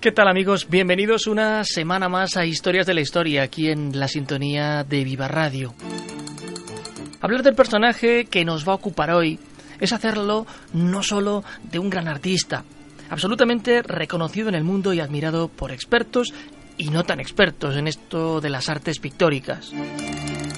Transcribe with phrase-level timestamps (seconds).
[0.00, 0.66] ¿Qué tal amigos?
[0.70, 5.28] Bienvenidos una semana más a Historias de la Historia, aquí en la sintonía de Viva
[5.28, 5.74] Radio.
[7.20, 9.38] Hablar del personaje que nos va a ocupar hoy
[9.78, 12.64] es hacerlo no solo de un gran artista,
[13.10, 16.32] absolutamente reconocido en el mundo y admirado por expertos
[16.78, 19.70] y no tan expertos en esto de las artes pictóricas.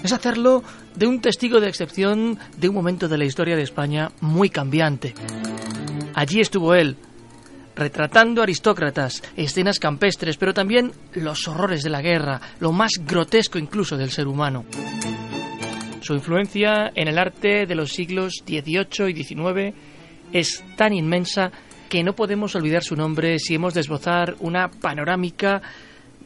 [0.05, 0.63] Es hacerlo
[0.95, 5.15] de un testigo de excepción de un momento de la historia de España muy cambiante.
[6.15, 6.97] Allí estuvo él,
[7.75, 13.97] retratando aristócratas, escenas campestres, pero también los horrores de la guerra, lo más grotesco incluso
[13.97, 14.65] del ser humano.
[16.01, 19.75] Su influencia en el arte de los siglos XVIII y XIX
[20.33, 21.53] es tan inmensa
[21.89, 25.63] que no podemos olvidar su nombre si hemos de esbozar una panorámica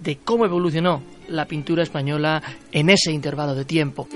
[0.01, 4.09] de cómo evolucionó la pintura española en ese intervalo de tiempo.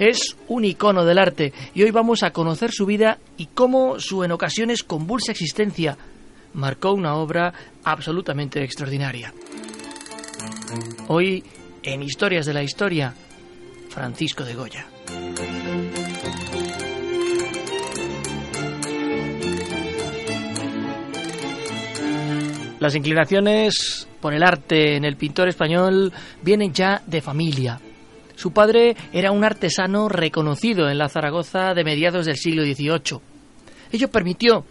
[0.00, 4.24] Es un icono del arte y hoy vamos a conocer su vida y cómo su
[4.24, 5.98] en ocasiones convulsa existencia
[6.54, 7.52] marcó una obra
[7.84, 9.34] absolutamente extraordinaria.
[11.08, 11.44] Hoy,
[11.82, 13.12] en Historias de la Historia,
[13.90, 14.86] Francisco de Goya.
[22.78, 26.10] Las inclinaciones por el arte en el pintor español
[26.40, 27.78] vienen ya de familia.
[28.40, 33.20] Su padre era un artesano reconocido en la Zaragoza de mediados del siglo XVIII.
[33.92, 34.64] Ello permitió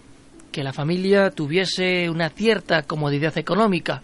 [0.51, 4.01] que la familia tuviese una cierta comodidad económica,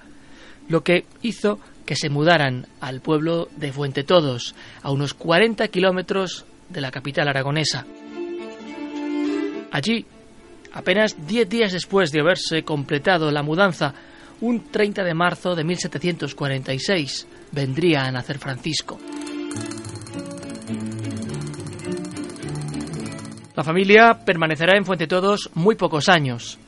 [0.69, 4.53] lo que hizo que se mudaran al pueblo de Fuentetodos,
[4.83, 7.87] a unos 40 kilómetros de la capital aragonesa.
[9.71, 10.05] Allí,
[10.73, 13.95] apenas 10 días después de haberse completado la mudanza,
[14.41, 18.99] un 30 de marzo de 1746, vendría a nacer Francisco.
[23.55, 26.59] La familia permanecerá en Fuentetodos muy pocos años.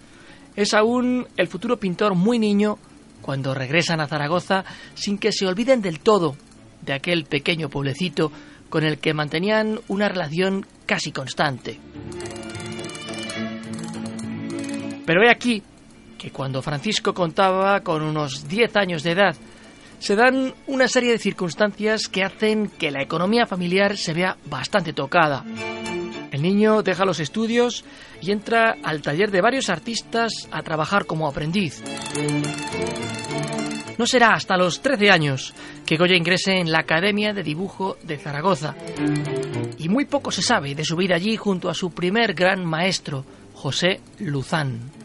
[0.55, 2.77] Es aún el futuro pintor muy niño
[3.21, 4.63] cuando regresan a Zaragoza
[4.95, 6.37] sin que se olviden del todo
[6.81, 8.31] de aquel pequeño pueblecito
[8.69, 11.77] con el que mantenían una relación casi constante.
[15.05, 15.61] Pero he aquí
[16.17, 19.35] que cuando Francisco contaba con unos 10 años de edad,
[19.99, 24.93] se dan una serie de circunstancias que hacen que la economía familiar se vea bastante
[24.93, 25.43] tocada.
[26.31, 27.83] El niño deja los estudios
[28.21, 31.81] y entra al taller de varios artistas a trabajar como aprendiz.
[33.97, 35.53] No será hasta los 13 años
[35.85, 38.75] que Goya ingrese en la Academia de Dibujo de Zaragoza.
[39.79, 43.25] Y muy poco se sabe de su vida allí junto a su primer gran maestro,
[43.53, 44.96] José Luzán.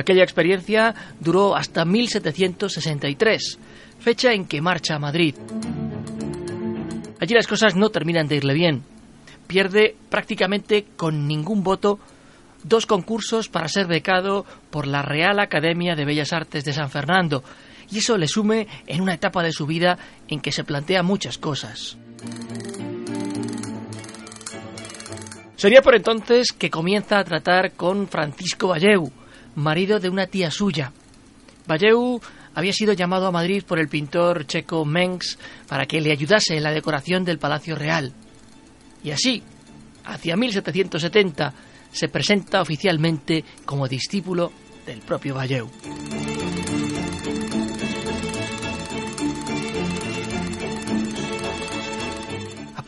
[0.00, 3.58] Aquella experiencia duró hasta 1763,
[3.98, 5.34] fecha en que marcha a Madrid.
[7.20, 8.82] Allí las cosas no terminan de irle bien.
[9.46, 11.98] Pierde prácticamente con ningún voto
[12.64, 17.44] dos concursos para ser becado por la Real Academia de Bellas Artes de San Fernando,
[17.90, 19.98] y eso le sume en una etapa de su vida
[20.28, 21.98] en que se plantea muchas cosas.
[25.56, 29.12] Sería por entonces que comienza a tratar con Francisco Valleu,
[29.54, 30.92] marido de una tía suya.
[31.66, 32.20] Valleu
[32.54, 35.38] había sido llamado a Madrid por el pintor checo Mengs
[35.68, 38.12] para que le ayudase en la decoración del Palacio Real.
[39.02, 39.42] Y así,
[40.04, 41.54] hacia 1770,
[41.92, 44.52] se presenta oficialmente como discípulo
[44.86, 45.70] del propio Valleu.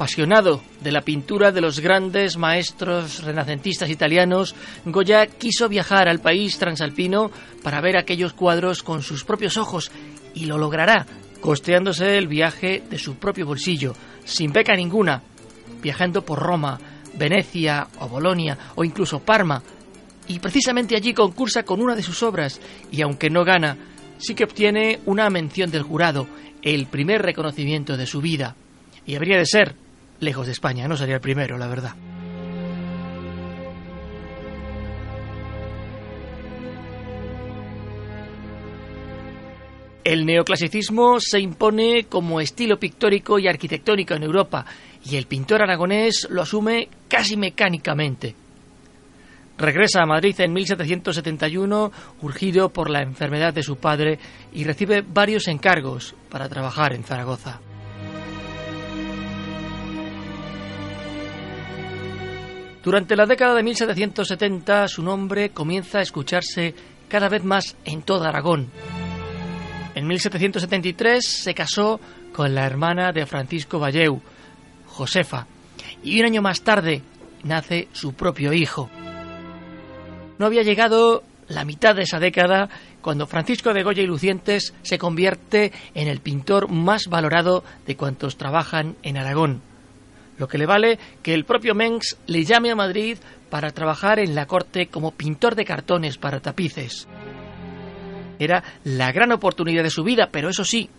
[0.02, 4.52] Apasionado de la pintura de los grandes maestros renacentistas italianos,
[4.84, 7.30] Goya quiso viajar al país transalpino
[7.62, 9.92] para ver aquellos cuadros con sus propios ojos
[10.34, 11.06] y lo logrará,
[11.40, 13.94] costeándose el viaje de su propio bolsillo,
[14.24, 15.22] sin beca ninguna,
[15.80, 16.80] viajando por Roma,
[17.14, 19.62] Venecia o Bolonia o incluso Parma,
[20.26, 22.60] y precisamente allí concursa con una de sus obras,
[22.90, 23.76] y aunque no gana,
[24.18, 26.26] sí que obtiene una mención del jurado,
[26.60, 28.56] el primer reconocimiento de su vida.
[29.04, 29.74] Y habría de ser,
[30.22, 31.94] lejos de España, no sería el primero, la verdad.
[40.04, 44.66] El neoclasicismo se impone como estilo pictórico y arquitectónico en Europa,
[45.04, 48.34] y el pintor aragonés lo asume casi mecánicamente.
[49.58, 51.92] Regresa a Madrid en 1771,
[52.22, 54.18] urgido por la enfermedad de su padre,
[54.52, 57.60] y recibe varios encargos para trabajar en Zaragoza.
[62.82, 66.74] Durante la década de 1770 su nombre comienza a escucharse
[67.08, 68.70] cada vez más en toda Aragón.
[69.94, 72.00] En 1773 se casó
[72.32, 74.20] con la hermana de Francisco Valleu,
[74.86, 75.46] Josefa,
[76.02, 77.02] y un año más tarde
[77.44, 78.90] nace su propio hijo.
[80.38, 82.68] No había llegado la mitad de esa década
[83.00, 88.36] cuando Francisco de Goya y Lucientes se convierte en el pintor más valorado de cuantos
[88.36, 89.62] trabajan en Aragón,
[90.42, 93.16] lo que le vale que el propio Mengs le llame a Madrid
[93.48, 97.06] para trabajar en la corte como pintor de cartones para tapices.
[98.40, 100.90] Era la gran oportunidad de su vida, pero eso sí,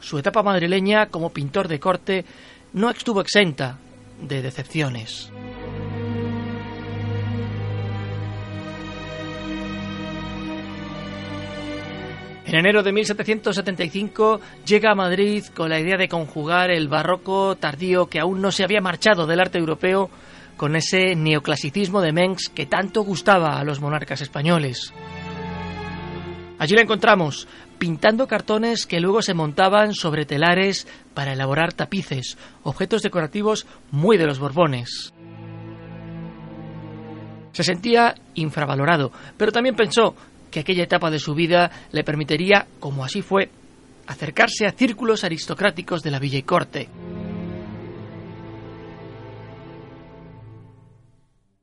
[0.00, 2.24] su etapa madrileña como pintor de corte
[2.72, 3.80] no estuvo exenta
[4.22, 5.32] de decepciones.
[12.46, 18.06] En enero de 1775 llega a Madrid con la idea de conjugar el barroco tardío
[18.06, 20.10] que aún no se había marchado del arte europeo
[20.56, 24.92] con ese neoclasicismo de Mengs que tanto gustaba a los monarcas españoles.
[26.58, 27.48] Allí la encontramos,
[27.78, 34.26] pintando cartones que luego se montaban sobre telares para elaborar tapices, objetos decorativos muy de
[34.26, 35.12] los Borbones.
[37.52, 40.14] Se sentía infravalorado, pero también pensó
[40.54, 43.50] que aquella etapa de su vida le permitiría, como así fue,
[44.06, 46.88] acercarse a círculos aristocráticos de la villa y corte.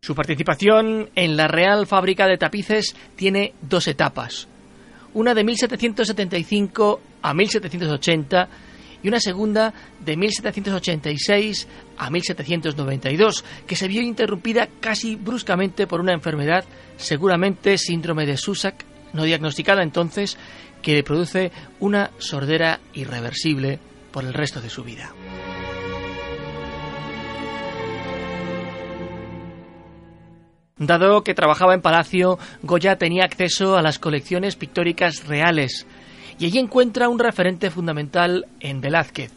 [0.02, 4.50] Su participación en la Real Fábrica de Tapices tiene dos etapas
[5.14, 8.50] una de 1775 a 1780
[9.04, 11.68] y una segunda de 1786
[11.98, 16.66] a 1792, que se vio interrumpida casi bruscamente por una enfermedad,
[16.98, 20.38] seguramente síndrome de Susak, no diagnosticada entonces,
[20.82, 23.80] que le produce una sordera irreversible
[24.12, 25.14] por el resto de su vida.
[30.78, 35.86] Dado que trabajaba en Palacio, Goya tenía acceso a las colecciones pictóricas reales
[36.42, 39.32] y allí encuentra un referente fundamental en Velázquez.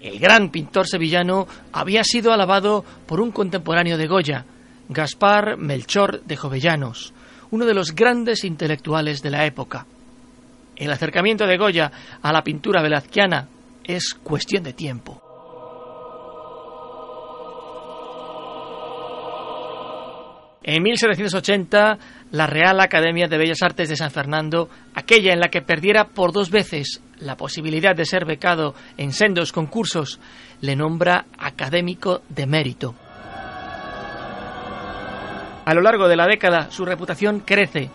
[0.00, 4.46] El gran pintor sevillano había sido alabado por un contemporáneo de Goya,
[4.88, 7.12] Gaspar Melchor de Jovellanos,
[7.50, 9.84] uno de los grandes intelectuales de la época.
[10.74, 11.92] El acercamiento de Goya
[12.22, 13.46] a la pintura velazquiana
[13.84, 15.27] es cuestión de tiempo.
[20.70, 21.98] En 1780,
[22.32, 26.30] la Real Academia de Bellas Artes de San Fernando, aquella en la que perdiera por
[26.30, 30.20] dos veces la posibilidad de ser becado en sendos concursos,
[30.60, 32.94] le nombra académico de mérito.
[35.64, 37.88] A lo largo de la década, su reputación crece,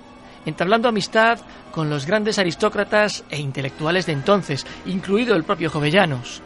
[0.47, 6.41] entablando amistad con los grandes aristócratas e intelectuales de entonces, incluido el propio Jovellanos.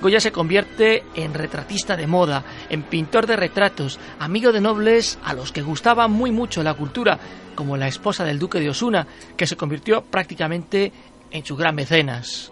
[0.00, 5.34] Goya se convierte en retratista de moda, en pintor de retratos, amigo de nobles a
[5.34, 7.18] los que gustaba muy mucho la cultura,
[7.54, 10.90] como la esposa del duque de Osuna, que se convirtió prácticamente
[11.30, 12.50] en su gran mecenas.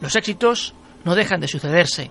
[0.00, 2.10] Los éxitos no dejan de sucederse.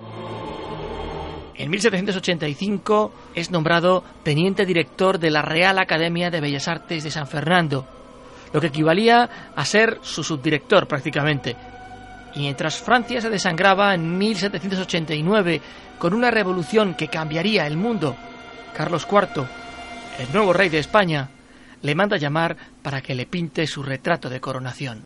[1.55, 7.27] En 1785 es nombrado teniente director de la Real Academia de Bellas Artes de San
[7.27, 7.88] Fernando,
[8.51, 11.55] lo que equivalía a ser su subdirector prácticamente,
[12.36, 15.62] y mientras Francia se desangraba en 1789
[16.00, 18.16] con una revolución que cambiaría el mundo,
[18.75, 19.46] Carlos IV,
[20.20, 21.30] el nuevo rey de España,
[21.82, 25.04] le manda llamar para que le pinte su retrato de coronación.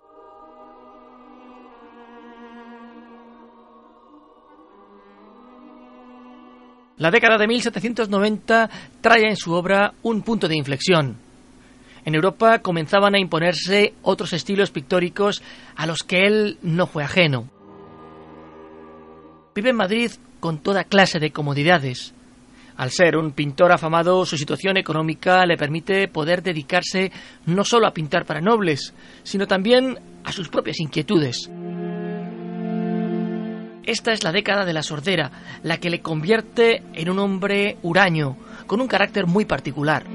[6.98, 8.70] La década de 1790
[9.02, 11.27] trae en su obra un punto de inflexión,
[12.08, 15.44] en Europa comenzaban a imponerse otros estilos pictóricos
[15.76, 17.50] a los que él no fue ajeno.
[19.54, 22.14] Vive en Madrid con toda clase de comodidades.
[22.78, 27.12] Al ser un pintor afamado, su situación económica le permite poder dedicarse
[27.46, 31.50] no solo a pintar para nobles, sino también a sus propias inquietudes.
[33.84, 38.38] Esta es la década de la sordera, la que le convierte en un hombre huraño,
[38.66, 40.06] con un carácter muy particular.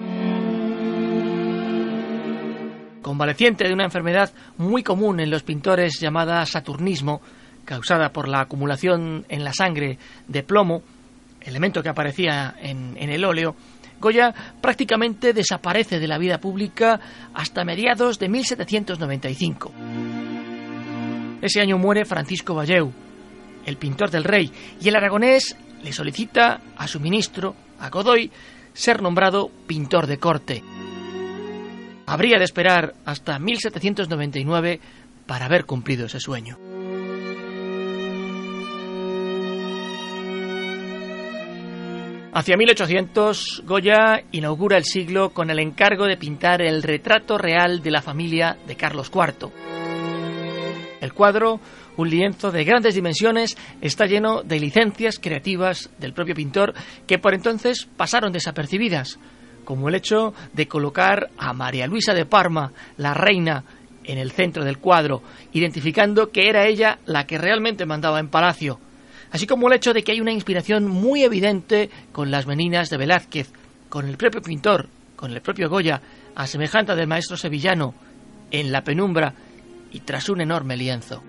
[3.13, 7.21] Convaleciente de una enfermedad muy común en los pintores llamada saturnismo,
[7.67, 10.83] causada por la acumulación en la sangre de plomo,
[11.43, 13.55] elemento que aparecía en, en el óleo,
[14.01, 16.99] Goya prácticamente desaparece de la vida pública
[17.35, 19.73] hasta mediados de 1795.
[21.43, 22.91] Ese año muere Francisco Valleu,
[23.67, 24.51] el pintor del rey,
[24.81, 28.31] y el aragonés le solicita a su ministro, a Godoy,
[28.73, 30.63] ser nombrado pintor de corte.
[32.07, 34.81] Habría de esperar hasta 1799
[35.27, 36.59] para haber cumplido ese sueño.
[42.35, 47.91] Hacia 1800, Goya inaugura el siglo con el encargo de pintar el retrato real de
[47.91, 49.51] la familia de Carlos IV.
[51.03, 51.61] El cuadro,
[51.99, 56.73] un lienzo de grandes dimensiones, está lleno de licencias creativas del propio pintor
[57.07, 59.19] que por entonces pasaron desapercibidas,
[59.73, 63.65] como el hecho de colocar a María Luisa de Parma, la reina,
[64.05, 65.23] en el centro del cuadro,
[65.55, 68.79] identificando que era ella la que realmente mandaba en palacio
[69.31, 72.99] así como el hecho de que hay una inspiración muy evidente con las meninas de
[72.99, 73.51] Velázquez,
[73.89, 76.03] con el propio pintor, con el propio Goya,
[76.35, 77.95] a semejanza del maestro sevillano,
[78.51, 79.33] en la penumbra
[79.91, 81.23] y tras un enorme lienzo.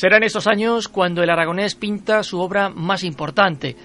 [0.00, 3.76] Serán esos años cuando el aragonés pinta su obra más importante,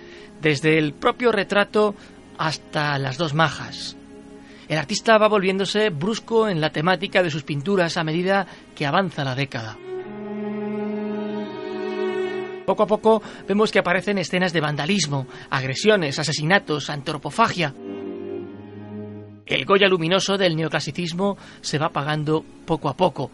[0.42, 1.94] desde el propio retrato
[2.38, 3.98] hasta las dos majas.
[4.70, 9.26] El artista va volviéndose brusco en la temática de sus pinturas a medida que avanza
[9.26, 9.78] la década.
[12.66, 17.76] Poco a poco vemos que aparecen escenas de vandalismo, agresiones, asesinatos, antropofagia.
[19.46, 23.32] El Goya luminoso del neoclasicismo se va apagando poco a poco,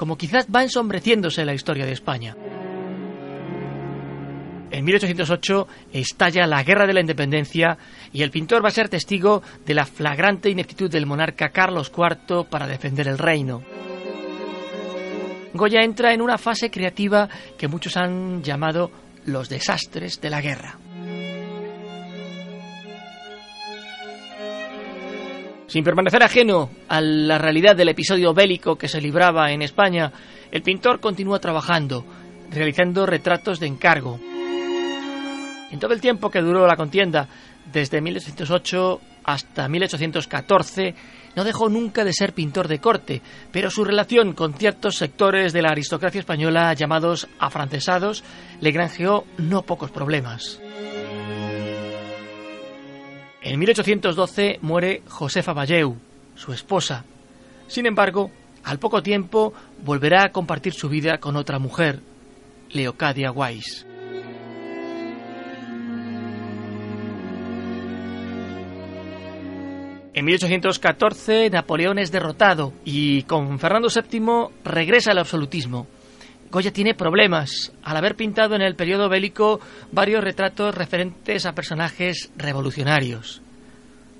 [0.00, 2.34] como quizás va ensombreciéndose la historia de España.
[4.70, 7.76] En 1808 estalla la Guerra de la Independencia
[8.10, 12.46] y el pintor va a ser testigo de la flagrante ineptitud del monarca Carlos IV
[12.48, 13.62] para defender el reino.
[15.52, 17.28] Goya entra en una fase creativa
[17.58, 18.90] que muchos han llamado
[19.26, 20.78] los desastres de la guerra.
[25.70, 30.10] Sin permanecer ajeno a la realidad del episodio bélico que se libraba en España,
[30.50, 32.04] el pintor continúa trabajando,
[32.50, 34.18] realizando retratos de encargo,
[35.70, 37.28] en todo el tiempo que duró la contienda,
[37.72, 40.96] desde 1808 hasta 1814,
[41.36, 43.22] no dejó nunca de ser pintor de corte,
[43.52, 48.24] pero su relación con ciertos sectores de la aristocracia española llamados afrancesados
[48.60, 50.60] le granjeó no pocos problemas.
[53.42, 55.96] En 1812 muere Josefa Valleu,
[56.34, 57.04] su esposa.
[57.68, 58.30] Sin embargo,
[58.64, 62.00] al poco tiempo volverá a compartir su vida con otra mujer,
[62.70, 63.86] Leocadia Weiss.
[70.12, 75.86] En 1814 Napoleón es derrotado y con Fernando VII regresa al absolutismo.
[76.50, 79.60] Goya tiene problemas al haber pintado en el periodo bélico
[79.92, 83.40] varios retratos referentes a personajes revolucionarios.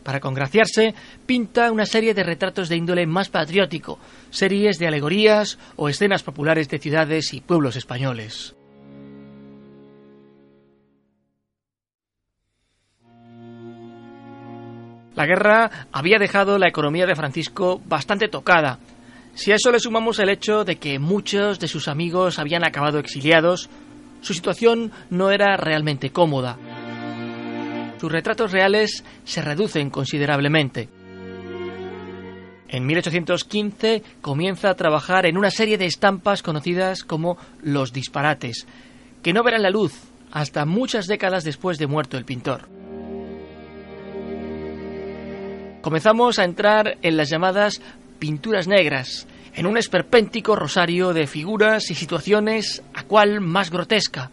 [0.04, 0.94] Para congraciarse,
[1.26, 3.98] pinta una serie de retratos de índole más patriótico,
[4.30, 8.54] series de alegorías o escenas populares de ciudades y pueblos españoles.
[15.16, 18.78] La guerra había dejado la economía de Francisco bastante tocada.
[19.40, 22.98] Si a eso le sumamos el hecho de que muchos de sus amigos habían acabado
[22.98, 23.70] exiliados,
[24.20, 26.58] su situación no era realmente cómoda.
[27.98, 30.90] Sus retratos reales se reducen considerablemente.
[32.68, 38.66] En 1815 comienza a trabajar en una serie de estampas conocidas como los disparates,
[39.22, 39.94] que no verán la luz
[40.32, 42.68] hasta muchas décadas después de muerto el pintor
[45.80, 47.80] comenzamos a entrar en las llamadas
[48.20, 54.30] pinturas negras, en un esperpéntico rosario de figuras y situaciones a cual más grotesca,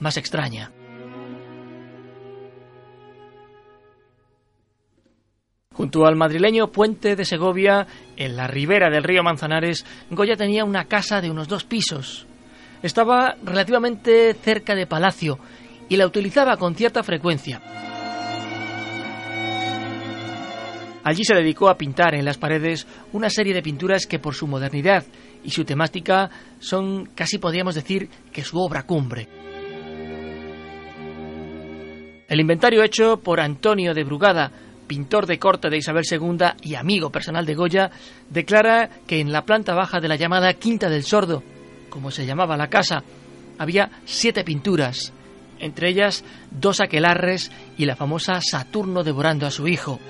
[0.00, 0.72] más extraña.
[5.72, 10.86] Junto al madrileño puente de Segovia, en la ribera del río Manzanares, Goya tenía una
[10.86, 12.26] casa de unos dos pisos.
[12.82, 15.38] Estaba relativamente cerca de Palacio
[15.90, 17.60] y la utilizaba con cierta frecuencia.
[21.06, 24.48] Allí se dedicó a pintar en las paredes una serie de pinturas que por su
[24.48, 25.04] modernidad
[25.44, 29.28] y su temática son casi podríamos decir que su obra cumbre.
[32.28, 34.50] El inventario hecho por Antonio de Brugada,
[34.88, 37.88] pintor de corte de Isabel II y amigo personal de Goya,
[38.28, 41.44] declara que en la planta baja de la llamada Quinta del Sordo,
[41.88, 43.04] como se llamaba la casa,
[43.58, 45.12] había siete pinturas,
[45.60, 50.00] entre ellas dos aquelarres y la famosa Saturno devorando a su hijo.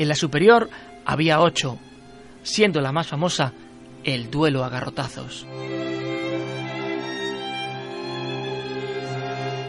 [0.00, 0.70] En la superior
[1.04, 1.78] había ocho,
[2.42, 3.52] siendo la más famosa
[4.02, 5.46] el duelo a garrotazos.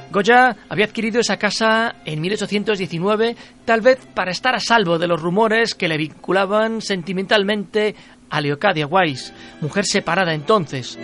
[0.09, 3.35] Goya había adquirido esa casa en 1819,
[3.65, 7.93] tal vez para estar a salvo de los rumores que le vinculaban sentimentalmente
[8.29, 10.97] a Leocadia Weiss, mujer separada entonces.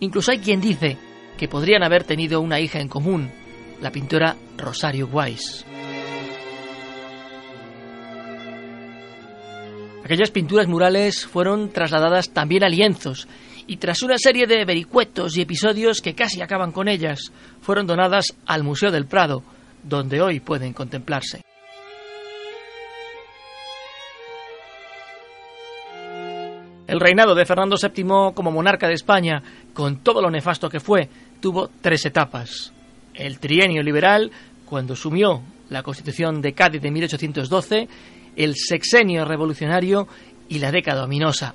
[0.00, 0.96] Incluso hay quien dice
[1.36, 3.30] que podrían haber tenido una hija en común,
[3.82, 5.66] la pintora Rosario Weiss.
[10.04, 13.26] Aquellas pinturas murales fueron trasladadas también a lienzos
[13.66, 17.32] y tras una serie de vericuetos y episodios que casi acaban con ellas,
[17.62, 19.42] fueron donadas al Museo del Prado,
[19.82, 21.40] donde hoy pueden contemplarse.
[26.86, 29.42] El reinado de Fernando VII como monarca de España,
[29.72, 31.08] con todo lo nefasto que fue,
[31.40, 32.74] tuvo tres etapas.
[33.14, 34.30] El trienio liberal,
[34.66, 37.88] cuando sumió la Constitución de Cádiz de 1812,
[38.36, 40.08] el sexenio revolucionario
[40.48, 41.54] y la década ominosa.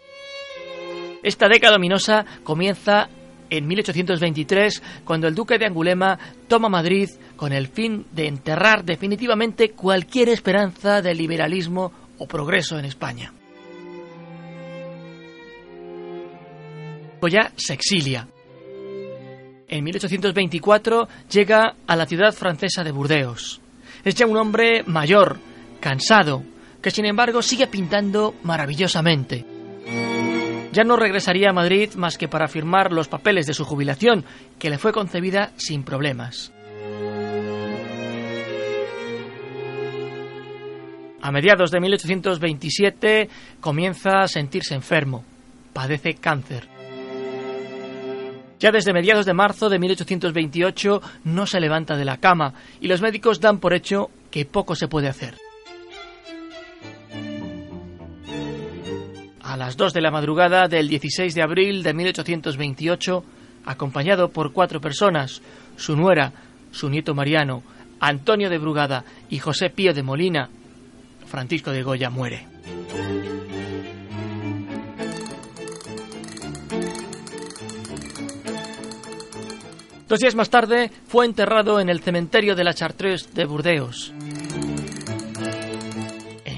[1.23, 3.09] Esta década ominosa comienza
[3.49, 6.17] en 1823, cuando el duque de Angulema
[6.47, 12.85] toma Madrid con el fin de enterrar definitivamente cualquier esperanza de liberalismo o progreso en
[12.85, 13.33] España.
[17.19, 18.27] Goya se exilia.
[19.67, 23.61] En 1824 llega a la ciudad francesa de Burdeos.
[24.03, 25.37] Es ya un hombre mayor,
[25.79, 26.43] cansado,
[26.81, 29.45] que sin embargo sigue pintando maravillosamente.
[30.71, 34.23] Ya no regresaría a Madrid más que para firmar los papeles de su jubilación,
[34.59, 36.53] que le fue concebida sin problemas.
[41.21, 45.23] A mediados de 1827 comienza a sentirse enfermo.
[45.73, 46.67] Padece cáncer.
[48.59, 53.01] Ya desde mediados de marzo de 1828 no se levanta de la cama y los
[53.01, 55.48] médicos dan por hecho que poco se puede hacer.
[59.69, 63.23] Las 2 de la madrugada del 16 de abril de 1828,
[63.65, 65.43] acompañado por cuatro personas,
[65.75, 66.33] su nuera,
[66.71, 67.61] su nieto Mariano,
[67.99, 70.49] Antonio de Brugada y José Pío de Molina,
[71.27, 72.47] Francisco de Goya muere.
[80.07, 84.15] Dos días más tarde fue enterrado en el cementerio de la Chartreuse de Burdeos.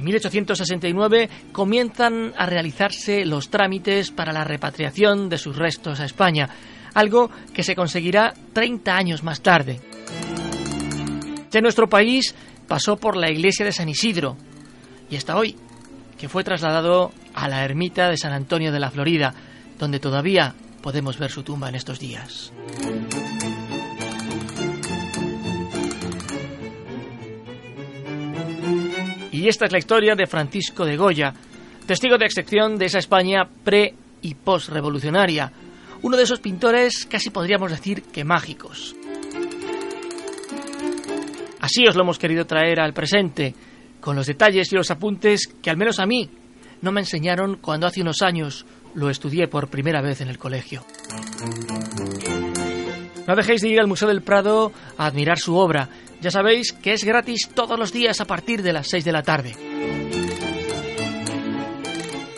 [0.01, 6.49] En 1869 comienzan a realizarse los trámites para la repatriación de sus restos a España,
[6.95, 9.79] algo que se conseguirá 30 años más tarde.
[11.51, 12.33] Ya nuestro país
[12.67, 14.37] pasó por la iglesia de San Isidro
[15.07, 15.55] y hasta hoy,
[16.17, 19.35] que fue trasladado a la ermita de San Antonio de la Florida,
[19.77, 22.51] donde todavía podemos ver su tumba en estos días.
[29.41, 31.33] Y esta es la historia de Francisco de Goya,
[31.87, 35.51] testigo de excepción de esa España pre y post-revolucionaria,
[36.03, 38.95] uno de esos pintores casi podríamos decir que mágicos.
[41.59, 43.55] Así os lo hemos querido traer al presente,
[43.99, 46.29] con los detalles y los apuntes que al menos a mí
[46.83, 50.85] no me enseñaron cuando hace unos años lo estudié por primera vez en el colegio.
[53.27, 55.89] No dejéis de ir al Museo del Prado a admirar su obra,
[56.21, 59.23] ya sabéis que es gratis todos los días a partir de las 6 de la
[59.23, 59.55] tarde.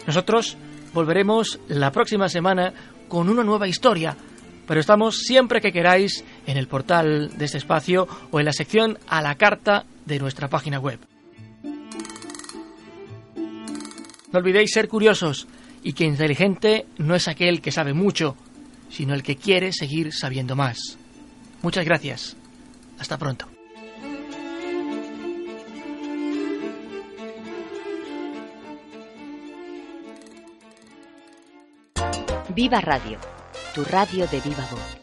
[0.06, 0.58] Nosotros
[0.94, 2.74] volveremos la próxima semana
[3.08, 4.16] con una nueva historia,
[4.68, 8.98] pero estamos siempre que queráis en el portal de este espacio o en la sección
[9.08, 11.00] a la carta de nuestra página web.
[14.32, 15.48] No olvidéis ser curiosos
[15.84, 18.36] y que inteligente no es aquel que sabe mucho,
[18.94, 20.98] sino el que quiere seguir sabiendo más.
[21.62, 22.36] Muchas gracias.
[23.00, 23.48] Hasta pronto.
[32.50, 33.20] Viva Radio,
[33.74, 35.03] tu radio de viva voz.